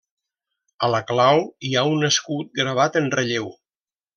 [0.87, 3.53] A la clau hi ha un escut gravat en relleu.